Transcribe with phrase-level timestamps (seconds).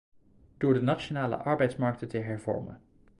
[0.57, 2.81] Door de nationale arbeidsmarkten te hervormen.